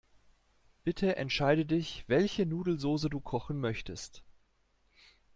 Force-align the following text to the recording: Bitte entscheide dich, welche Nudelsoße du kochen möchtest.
Bitte 0.83 1.15
entscheide 1.17 1.63
dich, 1.63 2.05
welche 2.07 2.47
Nudelsoße 2.47 3.07
du 3.07 3.19
kochen 3.19 3.59
möchtest. 3.59 4.23